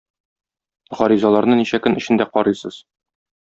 Гаризаларны 1.01 1.59
ничә 1.61 1.81
көн 1.87 2.01
эчендә 2.03 2.29
карыйсыз? 2.39 2.85